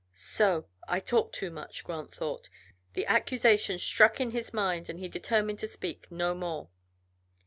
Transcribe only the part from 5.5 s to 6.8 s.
to speak no more.